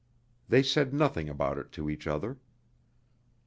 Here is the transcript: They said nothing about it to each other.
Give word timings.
They 0.49 0.63
said 0.63 0.95
nothing 0.95 1.29
about 1.29 1.59
it 1.59 1.71
to 1.73 1.87
each 1.87 2.07
other. 2.07 2.39